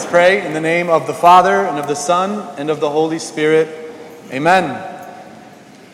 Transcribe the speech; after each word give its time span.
Let's 0.00 0.10
pray 0.10 0.46
in 0.46 0.54
the 0.54 0.62
name 0.62 0.88
of 0.88 1.06
the 1.06 1.12
Father, 1.12 1.66
and 1.66 1.78
of 1.78 1.86
the 1.86 1.94
Son, 1.94 2.58
and 2.58 2.70
of 2.70 2.80
the 2.80 2.88
Holy 2.88 3.18
Spirit. 3.18 3.92
Amen. 4.32 4.82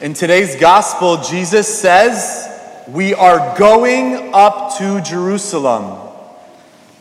In 0.01 0.15
today's 0.15 0.55
gospel, 0.55 1.21
Jesus 1.23 1.67
says, 1.67 2.48
We 2.87 3.14
are 3.14 3.58
going 3.58 4.32
up 4.32 4.79
to 4.79 5.00
Jerusalem. 5.00 6.08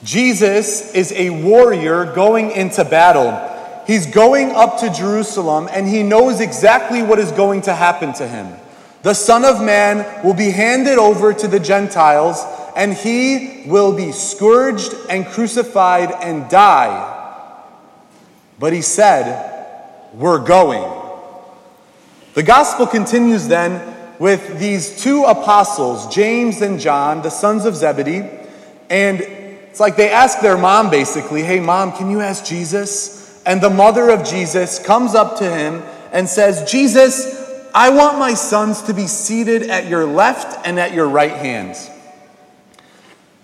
Jesus 0.03 0.95
is 0.95 1.11
a 1.11 1.29
warrior 1.29 2.11
going 2.11 2.49
into 2.49 2.83
battle. 2.83 3.83
He's 3.85 4.07
going 4.07 4.53
up 4.55 4.79
to 4.79 4.89
Jerusalem, 4.89 5.69
and 5.71 5.87
he 5.87 6.01
knows 6.01 6.41
exactly 6.41 7.03
what 7.03 7.19
is 7.19 7.31
going 7.31 7.61
to 7.61 7.75
happen 7.75 8.13
to 8.13 8.27
him. 8.27 8.51
The 9.03 9.13
Son 9.13 9.45
of 9.45 9.63
Man 9.63 10.25
will 10.25 10.33
be 10.33 10.49
handed 10.49 10.97
over 10.97 11.35
to 11.35 11.47
the 11.47 11.59
Gentiles 11.59 12.43
and 12.75 12.93
he 12.93 13.63
will 13.67 13.95
be 13.95 14.11
scourged 14.11 14.93
and 15.09 15.25
crucified 15.25 16.11
and 16.21 16.49
die. 16.49 17.13
But 18.59 18.73
he 18.73 18.81
said, 18.81 20.11
We're 20.13 20.43
going. 20.45 20.91
The 22.33 22.43
gospel 22.43 22.85
continues 22.85 23.47
then 23.47 23.93
with 24.19 24.59
these 24.59 25.01
two 25.01 25.23
apostles, 25.23 26.13
James 26.13 26.61
and 26.61 26.79
John, 26.79 27.21
the 27.21 27.29
sons 27.29 27.65
of 27.65 27.75
Zebedee. 27.75 28.29
And 28.89 29.21
it's 29.21 29.79
like 29.79 29.95
they 29.95 30.09
ask 30.09 30.41
their 30.41 30.57
mom 30.57 30.89
basically, 30.89 31.43
Hey, 31.43 31.61
mom, 31.61 31.93
can 31.93 32.11
you 32.11 32.19
ask 32.19 32.45
Jesus? 32.45 33.41
And 33.45 33.61
the 33.61 33.69
mother 33.69 34.09
of 34.09 34.25
Jesus 34.25 34.79
comes 34.79 35.15
up 35.15 35.37
to 35.37 35.49
him 35.49 35.81
and 36.11 36.27
says, 36.27 36.69
Jesus, 36.69 37.41
I 37.73 37.89
want 37.89 38.19
my 38.19 38.33
sons 38.33 38.81
to 38.83 38.93
be 38.93 39.07
seated 39.07 39.63
at 39.63 39.87
your 39.87 40.05
left 40.05 40.65
and 40.67 40.79
at 40.79 40.93
your 40.93 41.07
right 41.07 41.31
hands. 41.31 41.89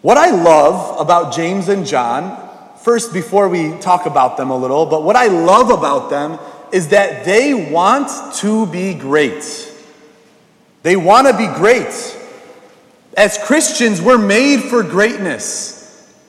What 0.02 0.18
I 0.18 0.32
love 0.32 1.00
about 1.00 1.34
James 1.34 1.70
and 1.70 1.86
John, 1.86 2.50
first, 2.80 3.14
before 3.14 3.48
we 3.50 3.78
talk 3.78 4.08
about 4.08 4.36
them 4.36 4.50
a 4.50 4.58
little, 4.58 4.88
but 4.88 5.04
what 5.04 5.16
I 5.16 5.28
love 5.28 5.70
about 5.70 6.09
them 6.09 6.40
is 6.73 6.88
that 6.88 7.23
they 7.23 7.53
want 7.53 8.09
to 8.38 8.66
be 8.66 8.95
great. 8.95 9.72
They 10.81 10.95
want 10.95 11.28
to 11.28 11.38
be 11.38 11.45
great. 11.45 12.17
As 13.16 13.38
Christians, 13.44 14.02
we're 14.02 14.17
made 14.17 14.62
for 14.62 14.81
greatness. 14.81 15.78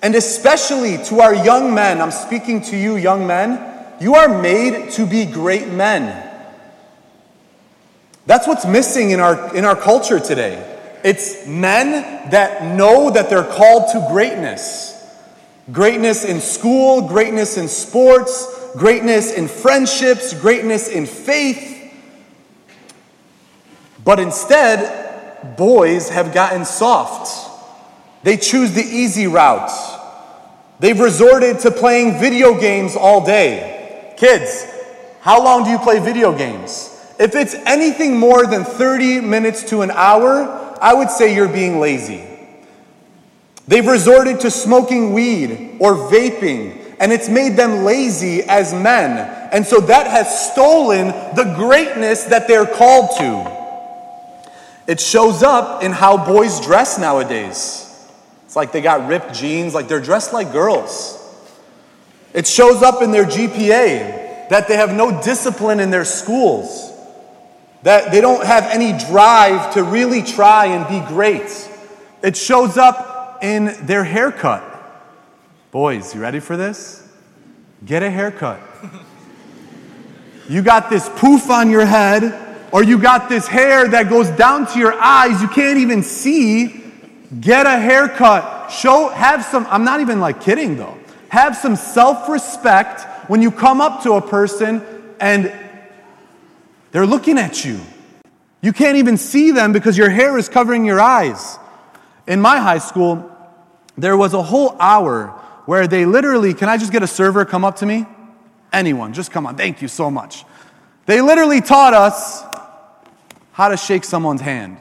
And 0.02 0.14
especially 0.16 0.98
to 1.05 1.20
our 1.20 1.34
young 1.34 1.74
men, 1.74 2.02
I'm 2.02 2.11
speaking 2.11 2.61
to 2.64 2.77
you, 2.77 2.96
young 2.96 3.27
men, 3.27 3.58
you 4.00 4.16
are 4.16 4.42
made 4.42 4.91
to 4.92 5.06
be 5.06 5.24
great 5.24 5.68
men. 5.68 6.28
That's 8.27 8.46
what's 8.46 8.66
missing 8.66 9.12
in 9.12 9.20
our, 9.20 9.56
in 9.56 9.64
our 9.64 9.77
culture 9.77 10.20
today. 10.20 10.71
It's 11.05 11.47
men 11.47 12.31
that 12.31 12.77
know 12.77 13.11
that 13.11 13.28
they're 13.28 13.45
called 13.45 13.91
to 13.92 14.06
greatness. 14.11 14.91
Greatness 15.70 16.25
in 16.25 16.41
school, 16.41 17.08
greatness 17.08 17.56
in 17.56 17.69
sports, 17.69 18.47
greatness 18.77 19.33
in 19.33 19.48
friendships, 19.48 20.34
greatness 20.34 20.89
in 20.89 21.06
faith. 21.06 21.70
But 24.05 24.19
instead, 24.19 25.56
boys 25.56 26.08
have 26.08 26.33
gotten 26.33 26.64
soft. 26.64 27.50
They 28.23 28.36
choose 28.36 28.73
the 28.73 28.83
easy 28.83 29.27
route. 29.27 29.70
They've 30.80 30.98
resorted 30.98 31.61
to 31.61 31.70
playing 31.70 32.19
video 32.19 32.58
games 32.58 32.97
all 32.97 33.25
day. 33.25 34.14
Kids, 34.17 34.67
how 35.20 35.42
long 35.42 35.64
do 35.64 35.70
you 35.70 35.78
play 35.78 36.00
video 36.00 36.36
games? 36.36 36.89
If 37.19 37.34
it's 37.36 37.55
anything 37.55 38.19
more 38.19 38.47
than 38.47 38.64
30 38.64 39.20
minutes 39.20 39.62
to 39.70 39.83
an 39.83 39.92
hour, 39.92 40.61
I 40.83 40.94
would 40.94 41.11
say 41.11 41.33
you're 41.33 41.48
being 41.48 41.78
lazy. 41.78 42.25
They've 43.69 43.86
resorted 43.86 44.41
to 44.41 44.50
smoking 44.50 45.12
weed 45.12 45.77
or 45.78 45.94
vaping, 45.94 46.97
and 46.98 47.12
it's 47.12 47.28
made 47.28 47.56
them 47.56 47.84
lazy 47.84 48.42
as 48.42 48.74
men. 48.74 49.16
And 49.52 49.64
so 49.64 49.78
that 49.80 50.08
has 50.08 50.50
stolen 50.50 51.06
the 51.36 51.55
greatness 51.56 52.24
that 52.24 52.48
they're 52.48 52.66
called 52.66 53.16
to. 53.19 53.62
It 54.89 54.98
shows 54.98 55.45
up 55.45 55.84
in 55.84 55.92
how 55.92 56.27
boys 56.27 56.61
dress 56.61 56.98
nowadays. 56.98 57.89
It's 58.45 58.56
like 58.56 58.73
they 58.73 58.80
got 58.80 59.06
ripped 59.06 59.35
jeans, 59.35 59.74
like 59.74 59.86
they're 59.86 60.01
dressed 60.01 60.33
like 60.33 60.51
girls. 60.51 61.17
It 62.35 62.48
shows 62.48 62.83
up 62.83 63.02
in 63.02 63.12
their 63.12 63.24
GPA 63.24 64.48
that 64.48 64.67
they 64.67 64.74
have 64.74 64.92
no 64.92 65.23
discipline 65.23 65.79
in 65.79 65.90
their 65.90 66.05
schools 66.05 66.92
that 67.82 68.12
they 68.12 68.20
don't 68.20 68.44
have 68.44 68.64
any 68.64 68.96
drive 69.06 69.74
to 69.74 69.82
really 69.82 70.22
try 70.22 70.66
and 70.66 70.86
be 70.88 71.06
great. 71.08 71.68
It 72.22 72.36
shows 72.36 72.76
up 72.76 73.42
in 73.42 73.74
their 73.86 74.04
haircut. 74.04 74.62
Boys, 75.70 76.14
you 76.14 76.20
ready 76.20 76.40
for 76.40 76.56
this? 76.56 77.08
Get 77.84 78.02
a 78.02 78.10
haircut. 78.10 78.60
You 80.48 80.60
got 80.60 80.90
this 80.90 81.08
poof 81.16 81.50
on 81.50 81.70
your 81.70 81.86
head, 81.86 82.58
or 82.72 82.82
you 82.82 82.98
got 82.98 83.28
this 83.28 83.46
hair 83.46 83.88
that 83.88 84.08
goes 84.08 84.28
down 84.30 84.66
to 84.72 84.78
your 84.78 84.92
eyes, 85.00 85.40
you 85.40 85.48
can't 85.48 85.78
even 85.78 86.02
see. 86.02 86.82
Get 87.40 87.66
a 87.66 87.78
haircut. 87.78 88.70
Show, 88.70 89.08
have 89.08 89.44
some, 89.44 89.66
I'm 89.70 89.84
not 89.84 90.00
even 90.00 90.20
like 90.20 90.40
kidding 90.40 90.76
though. 90.76 90.96
Have 91.28 91.56
some 91.56 91.76
self 91.76 92.28
respect 92.28 93.02
when 93.30 93.40
you 93.40 93.50
come 93.50 93.80
up 93.80 94.02
to 94.02 94.12
a 94.14 94.20
person 94.20 94.82
and 95.20 95.52
they're 96.92 97.07
looking 97.07 97.39
at 97.39 97.64
you. 97.64 97.80
You 98.61 98.73
can't 98.73 98.97
even 98.97 99.17
see 99.17 99.51
them 99.51 99.73
because 99.73 99.98
your 99.98 100.08
hair 100.08 100.39
is 100.39 100.48
covering 100.48 100.85
your 100.85 101.01
eyes. 101.01 101.58
In 102.27 102.41
my 102.41 102.58
high 102.58 102.79
school, 102.79 103.29
there 103.98 104.17
was 104.17 104.35
a 104.35 104.42
whole 104.42 104.77
hour 104.79 105.29
where 105.67 105.86
they 105.86 106.07
literally, 106.07 106.55
can 106.55 106.69
I 106.69 106.77
just 106.77 106.92
get 106.92 107.03
a 107.03 107.07
server 107.07 107.45
come 107.45 107.64
up 107.64 107.77
to 107.77 107.86
me? 107.86 108.07
Anyone, 108.73 109.13
just 109.13 109.33
come 109.33 109.47
on. 109.47 109.57
Thank 109.57 109.83
you 109.83 109.89
so 109.89 110.11
much. 110.11 110.45
They 111.07 111.20
literally 111.20 111.61
taught 111.61 111.95
us 111.95 112.45
how 113.53 113.69
to 113.69 113.77
shake 113.77 114.05
someone's 114.05 114.41
hand 114.41 114.79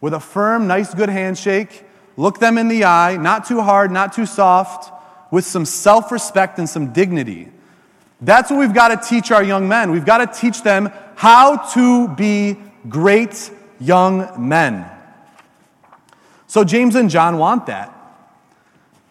with 0.00 0.14
a 0.14 0.20
firm, 0.20 0.66
nice, 0.66 0.92
good 0.92 1.08
handshake. 1.08 1.84
Look 2.16 2.40
them 2.40 2.58
in 2.58 2.68
the 2.68 2.84
eye, 2.84 3.16
not 3.16 3.46
too 3.46 3.60
hard, 3.60 3.90
not 3.90 4.12
too 4.12 4.26
soft, 4.26 4.92
with 5.30 5.44
some 5.44 5.64
self 5.64 6.10
respect 6.10 6.58
and 6.58 6.68
some 6.68 6.92
dignity. 6.92 7.48
That's 8.20 8.50
what 8.50 8.58
we've 8.58 8.74
got 8.74 8.88
to 8.88 9.08
teach 9.08 9.30
our 9.30 9.42
young 9.42 9.68
men. 9.68 9.90
We've 9.90 10.04
got 10.04 10.18
to 10.18 10.40
teach 10.40 10.62
them 10.62 10.90
how 11.20 11.54
to 11.74 12.08
be 12.08 12.56
great 12.88 13.50
young 13.78 14.48
men. 14.48 14.90
So 16.46 16.64
James 16.64 16.94
and 16.94 17.10
John 17.10 17.36
want 17.36 17.66
that. 17.66 17.94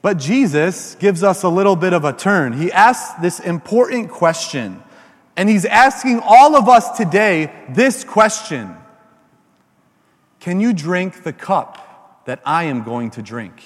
But 0.01 0.17
Jesus 0.17 0.95
gives 0.95 1.21
us 1.21 1.43
a 1.43 1.49
little 1.49 1.75
bit 1.75 1.93
of 1.93 2.05
a 2.05 2.11
turn. 2.11 2.53
He 2.53 2.71
asks 2.71 3.21
this 3.21 3.39
important 3.39 4.09
question. 4.09 4.81
And 5.37 5.47
he's 5.47 5.65
asking 5.65 6.21
all 6.25 6.55
of 6.55 6.67
us 6.67 6.97
today 6.97 7.53
this 7.69 8.03
question 8.03 8.75
Can 10.39 10.59
you 10.59 10.73
drink 10.73 11.21
the 11.21 11.31
cup 11.31 12.25
that 12.25 12.41
I 12.43 12.63
am 12.63 12.81
going 12.81 13.11
to 13.11 13.21
drink? 13.21 13.61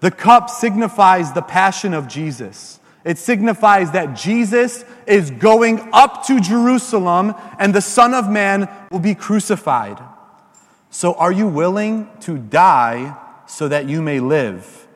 The 0.00 0.10
cup 0.10 0.50
signifies 0.50 1.32
the 1.32 1.42
passion 1.42 1.94
of 1.94 2.08
Jesus. 2.08 2.79
It 3.04 3.16
signifies 3.18 3.92
that 3.92 4.14
Jesus 4.14 4.84
is 5.06 5.30
going 5.30 5.88
up 5.92 6.26
to 6.26 6.40
Jerusalem 6.40 7.34
and 7.58 7.74
the 7.74 7.80
Son 7.80 8.12
of 8.12 8.28
Man 8.28 8.68
will 8.90 8.98
be 8.98 9.14
crucified. 9.14 9.98
So, 10.90 11.14
are 11.14 11.32
you 11.32 11.46
willing 11.46 12.08
to 12.20 12.36
die 12.36 13.16
so 13.46 13.68
that 13.68 13.88
you 13.88 14.02
may 14.02 14.20
live? 14.20 14.88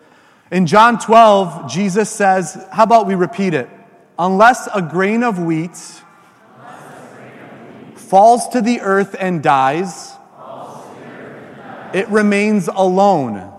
In 0.51 0.67
John 0.67 0.99
12, 0.99 1.71
Jesus 1.71 2.11
says, 2.11 2.67
How 2.73 2.83
about 2.83 3.07
we 3.07 3.15
repeat 3.15 3.55
it? 3.55 3.69
Unless 4.19 4.69
a 4.75 4.83
grain 4.83 5.23
of 5.23 5.39
wheat 5.39 5.77
falls 7.95 8.49
to 8.49 8.61
the 8.61 8.81
earth 8.81 9.17
and 9.19 9.43
dies, 9.43 10.13
it 11.95 12.09
remains 12.09 12.69
alone. 12.69 13.53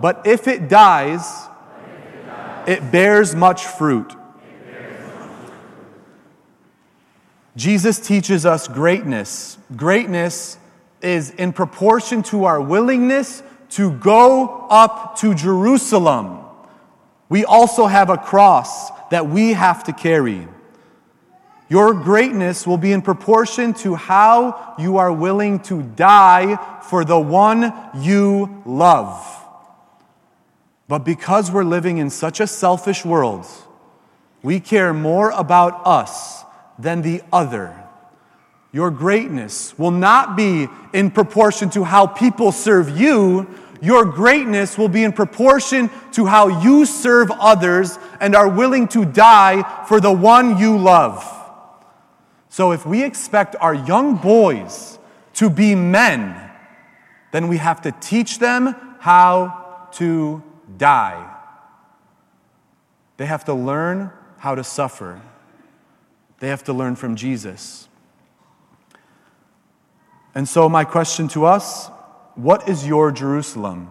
But 0.00 0.26
if 0.26 0.48
it 0.48 0.68
dies, 0.68 1.45
it 2.66 2.90
bears 2.90 3.34
much 3.34 3.64
fruit. 3.64 4.14
Jesus 7.56 7.98
teaches 7.98 8.44
us 8.44 8.68
greatness. 8.68 9.56
Greatness 9.74 10.58
is 11.00 11.30
in 11.30 11.52
proportion 11.52 12.22
to 12.24 12.44
our 12.44 12.60
willingness 12.60 13.42
to 13.70 13.92
go 13.92 14.66
up 14.68 15.16
to 15.18 15.34
Jerusalem. 15.34 16.40
We 17.28 17.44
also 17.44 17.86
have 17.86 18.10
a 18.10 18.18
cross 18.18 18.90
that 19.10 19.28
we 19.28 19.54
have 19.54 19.84
to 19.84 19.92
carry. 19.92 20.46
Your 21.68 21.94
greatness 21.94 22.66
will 22.66 22.76
be 22.76 22.92
in 22.92 23.02
proportion 23.02 23.74
to 23.74 23.94
how 23.96 24.74
you 24.78 24.98
are 24.98 25.12
willing 25.12 25.60
to 25.60 25.82
die 25.82 26.56
for 26.82 27.04
the 27.04 27.18
one 27.18 27.72
you 27.96 28.62
love. 28.64 29.45
But 30.88 31.00
because 31.00 31.50
we're 31.50 31.64
living 31.64 31.98
in 31.98 32.10
such 32.10 32.40
a 32.40 32.46
selfish 32.46 33.04
world, 33.04 33.46
we 34.42 34.60
care 34.60 34.94
more 34.94 35.30
about 35.30 35.84
us 35.84 36.44
than 36.78 37.02
the 37.02 37.22
other. 37.32 37.74
Your 38.72 38.90
greatness 38.90 39.76
will 39.78 39.90
not 39.90 40.36
be 40.36 40.68
in 40.92 41.10
proportion 41.10 41.70
to 41.70 41.84
how 41.84 42.06
people 42.06 42.52
serve 42.52 42.98
you. 42.98 43.48
your 43.82 44.06
greatness 44.06 44.78
will 44.78 44.88
be 44.88 45.04
in 45.04 45.12
proportion 45.12 45.90
to 46.10 46.24
how 46.24 46.62
you 46.62 46.86
serve 46.86 47.30
others 47.30 47.98
and 48.20 48.34
are 48.34 48.48
willing 48.48 48.88
to 48.88 49.04
die 49.04 49.62
for 49.86 50.00
the 50.00 50.10
one 50.10 50.58
you 50.58 50.78
love. 50.78 51.22
So, 52.48 52.72
if 52.72 52.86
we 52.86 53.04
expect 53.04 53.54
our 53.60 53.74
young 53.74 54.16
boys 54.16 54.98
to 55.34 55.50
be 55.50 55.74
men, 55.74 56.50
then 57.32 57.48
we 57.48 57.58
have 57.58 57.82
to 57.82 57.92
teach 58.00 58.38
them 58.38 58.74
how 58.98 59.88
to 59.92 60.42
die. 60.76 61.32
They 63.16 63.26
have 63.26 63.44
to 63.46 63.54
learn 63.54 64.10
how 64.38 64.54
to 64.54 64.64
suffer. 64.64 65.20
They 66.40 66.48
have 66.48 66.64
to 66.64 66.72
learn 66.72 66.96
from 66.96 67.16
Jesus. 67.16 67.88
And 70.34 70.48
so, 70.48 70.68
my 70.68 70.84
question 70.84 71.28
to 71.28 71.46
us 71.46 71.88
what 72.34 72.68
is 72.68 72.86
your 72.86 73.10
Jerusalem? 73.10 73.88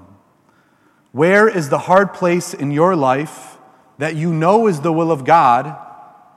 Where 1.11 1.47
is 1.47 1.69
the 1.69 1.79
hard 1.79 2.13
place 2.13 2.53
in 2.53 2.71
your 2.71 2.95
life 2.95 3.57
that 3.97 4.15
you 4.15 4.31
know 4.31 4.67
is 4.67 4.81
the 4.81 4.93
will 4.93 5.11
of 5.11 5.25
God 5.25 5.75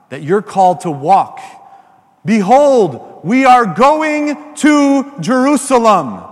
that 0.09 0.23
you're 0.23 0.41
called 0.41 0.81
to 0.81 0.91
walk? 0.91 1.39
Behold, 2.25 3.21
we 3.23 3.45
are 3.45 3.65
going 3.65 4.55
to 4.55 5.13
Jerusalem. 5.19 6.23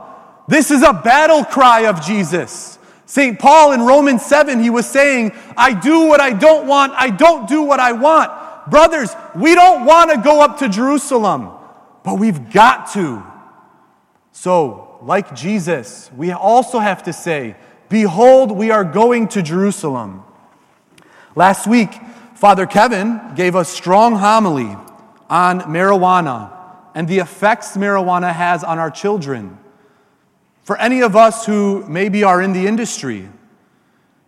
This 0.48 0.72
is 0.72 0.82
a 0.82 0.94
battle 0.94 1.44
cry 1.44 1.82
of 1.82 2.02
Jesus. 2.02 2.77
St. 3.08 3.40
Paul 3.40 3.72
in 3.72 3.82
Romans 3.82 4.24
7, 4.26 4.60
he 4.60 4.70
was 4.70 4.86
saying, 4.86 5.32
I 5.56 5.74
do 5.74 6.08
what 6.08 6.20
I 6.20 6.34
don't 6.34 6.68
want, 6.68 6.94
I 6.94 7.10
don't 7.10 7.48
do 7.48 7.64
what 7.64 7.80
I 7.80 7.94
want. 7.94 8.70
Brothers, 8.70 9.16
we 9.34 9.56
don't 9.56 9.86
want 9.86 10.12
to 10.12 10.18
go 10.18 10.42
up 10.42 10.60
to 10.60 10.70
Jerusalem, 10.70 11.50
but 12.04 12.20
we've 12.20 12.52
got 12.52 12.92
to. 12.94 13.24
So, 14.34 15.00
like 15.02 15.34
Jesus, 15.34 16.12
we 16.16 16.32
also 16.32 16.80
have 16.80 17.04
to 17.04 17.14
say, 17.14 17.56
Behold, 17.90 18.52
we 18.52 18.72
are 18.72 18.84
going 18.84 19.30
to 19.30 19.42
Jerusalem. 19.42 20.24
Last 21.34 21.66
week, 21.66 21.94
Father 22.36 22.66
Kevin 22.66 23.22
gave 23.36 23.56
a 23.56 23.64
strong 23.64 24.16
homily 24.18 24.76
on 25.30 25.62
marijuana 25.62 26.52
and 26.94 27.08
the 27.08 27.20
effects 27.20 27.78
marijuana 27.78 28.34
has 28.34 28.64
on 28.64 28.80
our 28.80 28.92
children. 28.92 29.58
For 30.68 30.78
any 30.80 31.02
of 31.02 31.16
us 31.16 31.46
who 31.46 31.86
maybe 31.88 32.26
are 32.26 32.42
in 32.42 32.52
the 32.52 32.68
industry, 32.68 33.30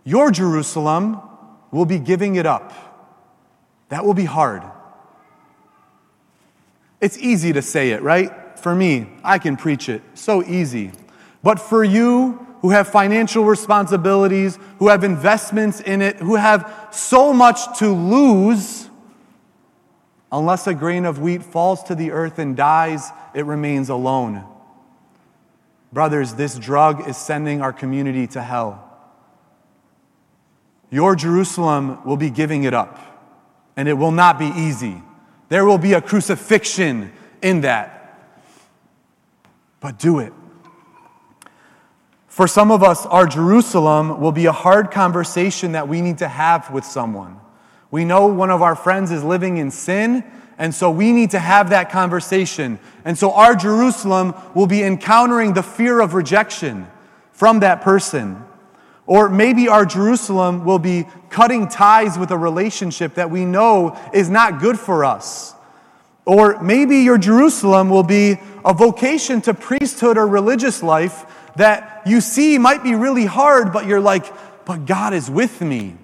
your 0.06 0.32
Jerusalem 0.32 1.20
will 1.70 1.84
be 1.86 2.00
giving 2.00 2.38
it 2.38 2.46
up. 2.46 2.72
That 3.90 4.06
will 4.06 4.14
be 4.14 4.24
hard. 4.24 4.64
It's 7.02 7.18
easy 7.18 7.52
to 7.52 7.62
say 7.62 7.92
it, 7.92 8.02
right? 8.02 8.58
For 8.58 8.74
me, 8.74 9.10
I 9.22 9.38
can 9.38 9.58
preach 9.58 9.90
it. 9.90 10.02
So 10.14 10.42
easy. 10.42 10.94
But 11.44 11.60
for 11.60 11.84
you 11.84 12.48
who 12.62 12.70
have 12.70 12.88
financial 12.88 13.44
responsibilities, 13.44 14.58
who 14.78 14.88
have 14.88 15.04
investments 15.04 15.82
in 15.82 16.02
it, 16.02 16.16
who 16.20 16.36
have 16.36 16.88
so 16.92 17.34
much 17.34 17.80
to 17.80 17.90
lose, 17.90 18.90
unless 20.32 20.68
a 20.68 20.74
grain 20.74 21.04
of 21.04 21.20
wheat 21.20 21.44
falls 21.44 21.84
to 21.84 21.96
the 21.96 22.12
earth 22.12 22.40
and 22.40 22.56
dies, 22.56 23.12
it 23.34 23.44
remains 23.44 23.90
alone. 23.90 24.46
Brothers, 25.92 26.34
this 26.36 26.58
drug 26.58 27.08
is 27.08 27.18
sending 27.18 27.62
our 27.62 27.74
community 27.74 28.28
to 28.28 28.42
hell. 28.42 28.86
Your 30.92 31.16
Jerusalem 31.16 32.04
will 32.06 32.18
be 32.18 32.30
giving 32.30 32.64
it 32.64 32.74
up, 32.74 33.00
and 33.76 33.88
it 33.88 33.94
will 33.94 34.12
not 34.12 34.38
be 34.40 34.48
easy. 34.48 35.02
There 35.50 35.66
will 35.66 35.78
be 35.78 35.94
a 35.94 36.02
crucifixion 36.02 37.12
in 37.42 37.62
that. 37.62 38.20
But 39.80 39.98
do 39.98 40.20
it. 40.20 40.34
For 42.28 42.48
some 42.48 42.72
of 42.72 42.84
us, 42.84 43.06
our 43.06 43.26
Jerusalem 43.26 44.22
will 44.22 44.32
be 44.32 44.46
a 44.46 44.52
hard 44.52 44.92
conversation 44.92 45.74
that 45.74 45.88
we 45.88 46.02
need 46.02 46.20
to 46.20 46.28
have 46.28 46.72
with 46.72 46.86
someone. 46.86 47.40
We 47.92 48.06
know 48.06 48.28
one 48.28 48.52
of 48.52 48.62
our 48.62 48.76
friends 48.76 49.12
is 49.12 49.24
living 49.24 49.58
in 49.58 49.72
sin, 49.72 50.24
and 50.60 50.76
so 50.76 50.92
we 50.92 51.14
need 51.14 51.32
to 51.32 51.40
have 51.40 51.70
that 51.70 51.90
conversation. 51.90 52.80
And 53.06 53.18
so 53.18 53.32
our 53.32 53.56
Jerusalem 53.56 54.36
will 54.54 54.68
be 54.68 54.84
encountering 54.84 55.54
the 55.54 55.64
fear 55.64 56.02
of 56.02 56.14
rejection 56.14 56.86
from 57.32 57.62
that 57.62 57.82
person. 57.82 58.44
Or 59.06 59.30
maybe 59.30 59.70
our 59.70 59.86
Jerusalem 59.86 60.66
will 60.66 60.78
be 60.78 61.08
cutting 61.30 61.70
ties 61.70 62.20
with 62.20 62.32
a 62.32 62.38
relationship 62.38 63.16
that 63.16 63.32
we 63.32 63.46
know 63.46 63.98
is 64.14 64.30
not 64.30 64.60
good 64.60 64.78
for 64.78 65.06
us. 65.06 65.56
Or 66.26 66.62
maybe 66.62 66.98
your 66.98 67.18
Jerusalem 67.18 67.90
will 67.90 68.04
be 68.04 68.38
a 68.66 68.74
vocation 68.74 69.40
to 69.44 69.54
priesthood 69.54 70.18
or 70.18 70.28
religious 70.28 70.84
life 70.84 71.26
that 71.56 72.02
you 72.06 72.20
see 72.20 72.58
might 72.58 72.84
be 72.84 72.96
really 72.96 73.26
hard, 73.26 73.72
but 73.72 73.88
you're 73.88 74.02
like, 74.02 74.26
but 74.66 74.86
God 74.86 75.14
is 75.14 75.32
with 75.32 75.62
me. 75.62 75.96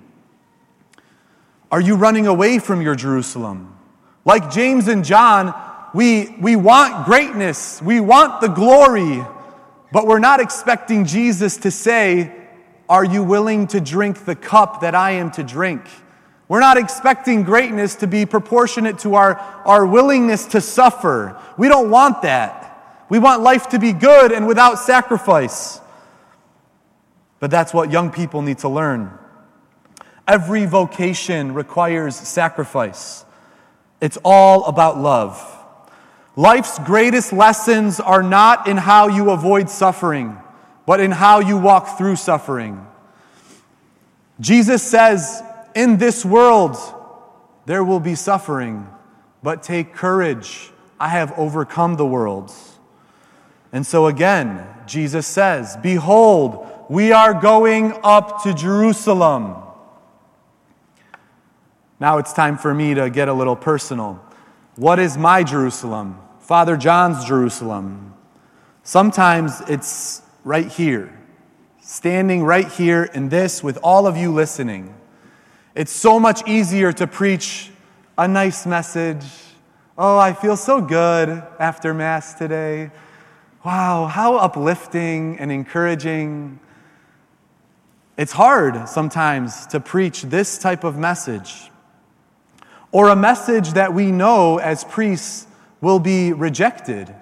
Are 1.69 1.81
you 1.81 1.96
running 1.96 2.25
away 2.25 2.57
from 2.57 2.81
your 2.81 2.96
Jerusalem? 2.96 3.75
Like 4.25 4.50
James 4.50 4.88
and 4.88 5.06
John, 5.06 5.54
we, 5.94 6.36
we 6.42 6.56
want 6.56 7.06
greatness, 7.06 7.81
we 7.81 8.00
want 8.00 8.42
the 8.42 8.48
glory, 8.48 9.24
but 9.92 10.07
we're 10.07 10.19
not 10.19 10.39
expecting 10.39 11.06
Jesus 11.06 11.57
to 11.57 11.72
say, 11.72 12.36
Are 12.89 13.06
you 13.06 13.24
willing 13.24 13.68
to 13.68 13.80
drink 13.80 14.25
the 14.25 14.36
cup 14.36 14.81
that 14.81 14.95
I 14.95 15.12
am 15.12 15.31
to 15.31 15.44
drink? 15.44 15.81
We're 16.48 16.60
not 16.60 16.77
expecting 16.77 17.44
greatness 17.44 17.95
to 17.95 18.07
be 18.07 18.25
proportionate 18.25 19.00
to 19.00 19.16
our, 19.16 19.38
our 19.66 19.86
willingness 19.86 20.48
to 20.48 20.62
suffer. 20.62 21.39
We 21.57 21.68
don't 21.68 21.89
want 21.89 22.24
that. 22.24 23.06
We 23.10 23.19
want 23.19 23.42
life 23.42 23.69
to 23.69 23.80
be 23.80 23.94
good 23.94 24.31
and 24.31 24.48
without 24.48 24.80
sacrifice. 24.80 25.80
But 27.39 27.51
that's 27.51 27.74
what 27.74 27.92
young 27.92 28.12
people 28.12 28.42
need 28.42 28.60
to 28.60 28.69
learn. 28.69 29.12
Every 30.28 30.66
vocation 30.66 31.54
requires 31.54 32.16
sacrifice. 32.16 33.25
It's 34.06 34.19
all 34.24 34.66
about 34.66 35.00
love. 35.00 35.42
Life's 36.36 36.78
greatest 36.78 37.34
lessons 37.34 38.00
are 38.00 38.22
not 38.22 38.68
in 38.68 38.78
how 38.78 39.07
you 39.07 39.31
avoid 39.31 39.68
suffering, 39.68 40.38
but 40.86 41.00
in 41.00 41.10
how 41.10 41.40
you 41.40 41.57
walk 41.57 41.98
through 41.98 42.18
suffering. 42.18 42.86
Jesus 44.40 44.84
says, 44.84 45.42
In 45.74 45.98
this 45.98 46.24
world, 46.24 46.78
there 47.66 47.84
will 47.84 48.00
be 48.00 48.13
suffering, 48.13 48.88
but 49.42 49.63
take 49.63 49.96
courage. 49.96 50.69
I 51.00 51.07
have 51.07 51.34
overcome 51.36 51.96
the 51.96 52.06
world. 52.06 52.54
And 53.72 53.88
so 53.88 54.06
again, 54.06 54.68
Jesus 54.86 55.25
says, 55.25 55.78
Behold, 55.78 56.63
we 56.92 57.12
are 57.12 57.34
going 57.34 57.98
up 58.04 58.44
to 58.44 58.54
Jerusalem 58.54 59.65
now 62.00 62.18
it's 62.18 62.33
time 62.33 62.57
for 62.57 62.73
me 62.73 62.94
to 62.94 63.09
get 63.09 63.30
a 63.30 63.33
little 63.33 63.56
personal. 63.56 64.21
What 64.75 64.99
is 64.99 65.18
my 65.18 65.44
Jerusalem? 65.44 66.19
Father 66.40 66.75
John's 66.75 67.23
Jerusalem. 67.23 68.14
Sometimes 68.83 69.61
it's 69.68 70.21
right 70.44 70.68
here, 70.68 71.18
standing 71.81 72.44
right 72.44 72.68
here 72.68 73.06
in 73.06 73.30
this 73.30 73.64
with 73.64 73.78
all 73.81 74.06
of 74.07 74.18
you 74.18 74.31
listening. 74.31 74.94
It's 75.73 75.92
so 75.92 76.19
much 76.19 76.47
easier 76.47 76.92
to 76.94 77.07
preach 77.07 77.71
a 78.18 78.28
nice 78.28 78.66
message. 78.66 79.25
Oh, 79.97 80.18
I 80.18 80.33
feel 80.33 80.57
so 80.57 80.81
good 80.81 81.30
after 81.59 81.94
Mass 81.94 82.33
today. 82.33 82.92
Wow, 83.64 84.06
how 84.06 84.35
uplifting 84.35 85.40
and 85.40 85.52
encouraging. 85.52 86.59
It's 88.18 88.33
hard 88.33 88.87
sometimes 88.87 89.66
to 89.68 89.80
preach 89.80 90.23
this 90.23 90.59
type 90.59 90.83
of 90.83 90.97
message 90.97 91.71
or 92.95 93.09
a 93.09 93.16
message 93.16 93.73
that 93.73 93.94
we 93.94 94.09
know 94.09 94.57
as 94.57 94.85
priests 94.85 95.47
will 95.81 95.99
be 95.99 96.31
rejected. 96.31 97.14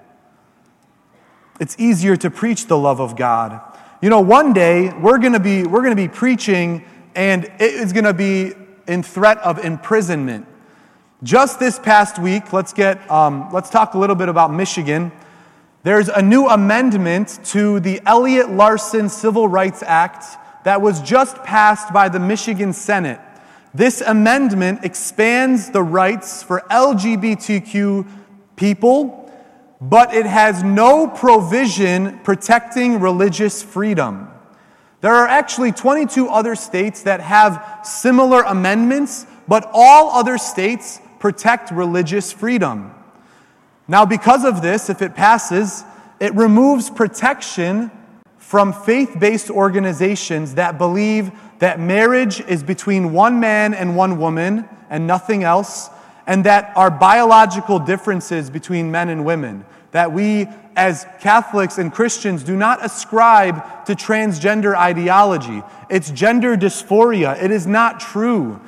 It's 1.59 1.75
easier 1.79 2.15
to 2.17 2.29
preach 2.29 2.67
the 2.67 2.77
love 2.77 3.01
of 3.01 3.15
God. 3.15 3.59
You 3.99 4.11
know, 4.11 4.21
one 4.21 4.53
day 4.53 4.93
we're 4.93 5.17
going 5.17 5.33
to 5.33 5.39
be 5.39 5.63
we're 5.63 5.81
going 5.81 5.95
to 5.95 5.95
be 5.95 6.07
preaching 6.07 6.85
and 7.15 7.45
it 7.45 7.73
is 7.73 7.91
going 7.91 8.03
to 8.03 8.13
be 8.13 8.53
in 8.87 9.01
threat 9.01 9.39
of 9.39 9.65
imprisonment. 9.65 10.45
Just 11.23 11.59
this 11.59 11.79
past 11.79 12.19
week, 12.19 12.53
let's 12.53 12.71
get 12.71 13.09
um, 13.09 13.49
let's 13.51 13.71
talk 13.71 13.95
a 13.95 13.97
little 13.97 14.15
bit 14.15 14.29
about 14.29 14.53
Michigan. 14.53 15.11
There's 15.81 16.07
a 16.07 16.21
new 16.21 16.45
amendment 16.49 17.39
to 17.45 17.79
the 17.79 17.99
Elliott 18.05 18.51
Larsen 18.51 19.09
Civil 19.09 19.47
Rights 19.47 19.81
Act 19.81 20.37
that 20.65 20.83
was 20.83 21.01
just 21.01 21.37
passed 21.37 21.91
by 21.91 22.09
the 22.09 22.19
Michigan 22.19 22.73
Senate. 22.73 23.19
This 23.73 24.01
amendment 24.01 24.83
expands 24.83 25.71
the 25.71 25.81
rights 25.81 26.43
for 26.43 26.61
LGBTQ 26.69 28.07
people, 28.55 29.31
but 29.81 30.13
it 30.13 30.27
has 30.27 30.63
no 30.63 31.07
provision 31.07 32.19
protecting 32.19 32.99
religious 32.99 33.63
freedom. 33.63 34.29
There 35.01 35.15
are 35.15 35.27
actually 35.27 35.71
22 35.71 36.29
other 36.29 36.55
states 36.55 37.03
that 37.03 37.19
have 37.19 37.81
similar 37.83 38.43
amendments, 38.43 39.25
but 39.47 39.69
all 39.73 40.11
other 40.11 40.37
states 40.37 41.01
protect 41.19 41.71
religious 41.71 42.31
freedom. 42.31 42.93
Now, 43.87 44.05
because 44.05 44.45
of 44.45 44.61
this, 44.61 44.89
if 44.89 45.01
it 45.01 45.15
passes, 45.15 45.83
it 46.19 46.33
removes 46.35 46.89
protection 46.89 47.91
from 48.43 48.73
faith 48.73 49.15
based 49.19 49.49
organizations 49.49 50.55
that 50.55 50.77
believe 50.77 51.31
that 51.59 51.79
marriage 51.79 52.41
is 52.41 52.61
between 52.61 53.13
one 53.13 53.39
man 53.39 53.73
and 53.73 53.95
one 53.95 54.19
woman 54.19 54.67
and 54.89 55.07
nothing 55.07 55.43
else, 55.43 55.89
and 56.27 56.43
that 56.43 56.71
our 56.75 56.91
biological 56.91 57.79
differences 57.79 58.49
between 58.49 58.91
men 58.91 59.07
and 59.09 59.25
women, 59.25 59.65
that 59.91 60.11
we 60.11 60.47
as 60.75 61.07
Catholics 61.21 61.77
and 61.77 61.91
Christians 61.91 62.43
do 62.43 62.55
not 62.55 62.83
ascribe 62.85 63.85
to 63.85 63.95
transgender 63.95 64.75
ideology. 64.75 65.63
It's 65.89 66.11
gender 66.11 66.57
dysphoria. 66.57 67.41
It 67.41 67.49
is 67.49 67.65
not 67.65 67.99
true. 67.99 68.59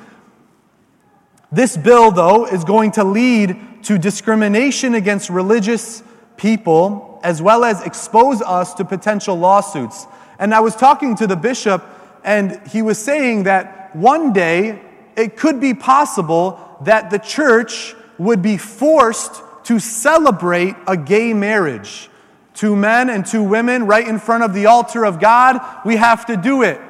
This 1.52 1.76
bill, 1.76 2.10
though, 2.10 2.46
is 2.46 2.64
going 2.64 2.92
to 2.92 3.04
lead 3.04 3.84
to 3.84 3.98
discrimination 3.98 4.94
against 4.94 5.30
religious 5.30 6.02
people 6.36 7.15
as 7.26 7.42
well 7.42 7.64
as 7.64 7.82
expose 7.82 8.40
us 8.40 8.72
to 8.74 8.84
potential 8.84 9.36
lawsuits. 9.36 10.06
And 10.38 10.54
I 10.54 10.60
was 10.60 10.76
talking 10.76 11.16
to 11.16 11.26
the 11.26 11.34
bishop, 11.34 11.84
and 12.22 12.64
he 12.68 12.82
was 12.82 12.98
saying 12.98 13.42
that 13.42 13.96
one 13.96 14.32
day 14.32 14.80
it 15.16 15.36
could 15.36 15.60
be 15.60 15.74
possible 15.74 16.78
that 16.82 17.10
the 17.10 17.18
church 17.18 17.96
would 18.16 18.42
be 18.42 18.56
forced 18.56 19.42
to 19.64 19.80
celebrate 19.80 20.76
a 20.86 20.96
gay 20.96 21.34
marriage. 21.34 22.08
Two 22.54 22.76
men 22.76 23.10
and 23.10 23.26
two 23.26 23.42
women 23.42 23.86
right 23.86 24.06
in 24.06 24.20
front 24.20 24.44
of 24.44 24.54
the 24.54 24.66
altar 24.66 25.04
of 25.04 25.18
God, 25.18 25.60
we 25.84 25.96
have 25.96 26.26
to 26.26 26.36
do 26.36 26.62
it. 26.62 26.80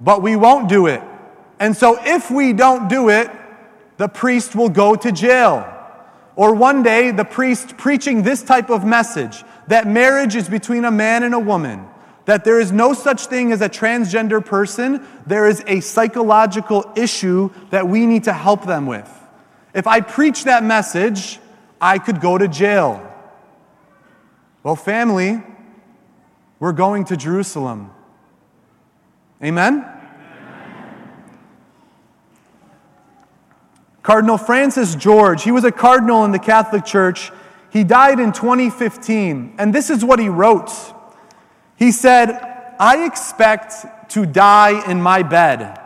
But 0.00 0.22
we 0.22 0.36
won't 0.36 0.68
do 0.68 0.86
it. 0.86 1.02
And 1.58 1.76
so 1.76 1.98
if 2.00 2.30
we 2.30 2.52
don't 2.52 2.88
do 2.88 3.08
it, 3.08 3.28
the 3.96 4.06
priest 4.06 4.54
will 4.54 4.68
go 4.68 4.94
to 4.94 5.10
jail. 5.10 5.66
Or 6.36 6.54
one 6.54 6.84
day, 6.84 7.10
the 7.10 7.24
priest 7.24 7.76
preaching 7.76 8.22
this 8.22 8.44
type 8.44 8.70
of 8.70 8.84
message 8.84 9.42
that 9.68 9.86
marriage 9.86 10.34
is 10.34 10.48
between 10.48 10.84
a 10.84 10.90
man 10.90 11.22
and 11.22 11.34
a 11.34 11.38
woman, 11.38 11.86
that 12.24 12.44
there 12.44 12.60
is 12.60 12.72
no 12.72 12.92
such 12.92 13.26
thing 13.26 13.52
as 13.52 13.60
a 13.60 13.68
transgender 13.68 14.44
person, 14.44 15.06
there 15.26 15.46
is 15.46 15.62
a 15.66 15.80
psychological 15.80 16.92
issue 16.96 17.50
that 17.70 17.86
we 17.86 18.06
need 18.06 18.24
to 18.24 18.32
help 18.32 18.66
them 18.66 18.86
with. 18.86 19.08
If 19.74 19.86
I 19.86 20.00
preach 20.00 20.44
that 20.44 20.64
message, 20.64 21.38
I 21.80 21.98
could 21.98 22.20
go 22.20 22.36
to 22.36 22.48
jail. 22.48 23.04
Well, 24.62 24.76
family, 24.76 25.42
we're 26.58 26.72
going 26.72 27.04
to 27.06 27.16
Jerusalem. 27.16 27.92
Amen? 29.42 29.86
Cardinal 34.02 34.38
Francis 34.38 34.94
George, 34.94 35.42
he 35.42 35.50
was 35.50 35.64
a 35.64 35.70
cardinal 35.70 36.24
in 36.24 36.32
the 36.32 36.38
Catholic 36.38 36.84
Church. 36.84 37.30
He 37.70 37.84
died 37.84 38.18
in 38.18 38.32
2015, 38.32 39.54
and 39.58 39.74
this 39.74 39.90
is 39.90 40.04
what 40.04 40.18
he 40.18 40.28
wrote. 40.28 40.72
He 41.76 41.92
said, 41.92 42.30
I 42.78 43.04
expect 43.04 44.10
to 44.12 44.24
die 44.24 44.90
in 44.90 45.02
my 45.02 45.22
bed. 45.22 45.78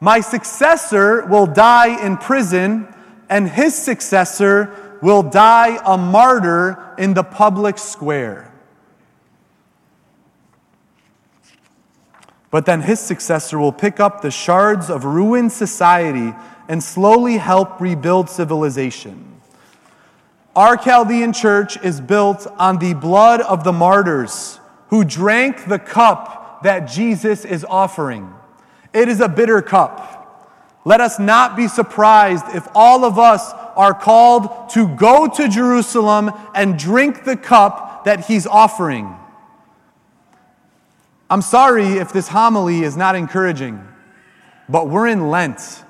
My 0.00 0.20
successor 0.20 1.26
will 1.26 1.46
die 1.46 2.00
in 2.04 2.16
prison, 2.16 2.94
and 3.28 3.48
his 3.48 3.74
successor 3.74 4.98
will 5.02 5.22
die 5.22 5.78
a 5.84 5.98
martyr 5.98 6.94
in 6.98 7.14
the 7.14 7.24
public 7.24 7.78
square. 7.78 8.52
But 12.50 12.64
then 12.64 12.80
his 12.80 13.00
successor 13.00 13.58
will 13.58 13.72
pick 13.72 14.00
up 14.00 14.22
the 14.22 14.30
shards 14.30 14.88
of 14.88 15.04
ruined 15.04 15.52
society 15.52 16.34
and 16.68 16.82
slowly 16.82 17.36
help 17.36 17.80
rebuild 17.80 18.30
civilization. 18.30 19.37
Our 20.56 20.76
Chaldean 20.76 21.32
church 21.32 21.82
is 21.82 22.00
built 22.00 22.46
on 22.58 22.78
the 22.78 22.94
blood 22.94 23.40
of 23.40 23.64
the 23.64 23.72
martyrs 23.72 24.58
who 24.88 25.04
drank 25.04 25.66
the 25.66 25.78
cup 25.78 26.62
that 26.62 26.80
Jesus 26.80 27.44
is 27.44 27.64
offering. 27.64 28.32
It 28.92 29.08
is 29.08 29.20
a 29.20 29.28
bitter 29.28 29.62
cup. 29.62 30.14
Let 30.84 31.00
us 31.00 31.18
not 31.18 31.56
be 31.56 31.68
surprised 31.68 32.44
if 32.54 32.66
all 32.74 33.04
of 33.04 33.18
us 33.18 33.52
are 33.76 33.94
called 33.94 34.70
to 34.70 34.88
go 34.96 35.28
to 35.28 35.48
Jerusalem 35.48 36.32
and 36.54 36.78
drink 36.78 37.24
the 37.24 37.36
cup 37.36 38.04
that 38.04 38.26
he's 38.26 38.46
offering. 38.46 39.14
I'm 41.30 41.42
sorry 41.42 41.98
if 41.98 42.12
this 42.12 42.28
homily 42.28 42.82
is 42.82 42.96
not 42.96 43.14
encouraging, 43.14 43.86
but 44.68 44.88
we're 44.88 45.08
in 45.08 45.28
Lent. 45.28 45.84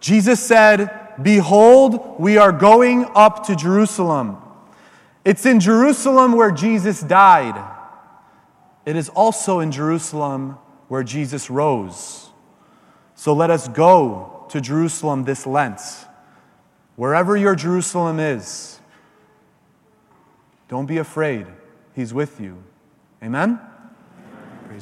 Jesus 0.00 0.40
said, 0.40 1.09
Behold, 1.22 2.20
we 2.20 2.38
are 2.38 2.52
going 2.52 3.06
up 3.14 3.46
to 3.46 3.56
Jerusalem. 3.56 4.38
It's 5.24 5.44
in 5.44 5.60
Jerusalem 5.60 6.32
where 6.32 6.50
Jesus 6.50 7.00
died. 7.00 7.62
It 8.86 8.96
is 8.96 9.08
also 9.10 9.60
in 9.60 9.70
Jerusalem 9.70 10.58
where 10.88 11.02
Jesus 11.02 11.50
rose. 11.50 12.30
So 13.14 13.34
let 13.34 13.50
us 13.50 13.68
go 13.68 14.46
to 14.48 14.60
Jerusalem 14.60 15.24
this 15.24 15.46
Lent. 15.46 15.80
Wherever 16.96 17.36
your 17.36 17.54
Jerusalem 17.54 18.18
is, 18.18 18.80
don't 20.68 20.86
be 20.86 20.98
afraid. 20.98 21.46
He's 21.94 22.14
with 22.14 22.40
you. 22.40 22.62
Amen? 23.22 23.60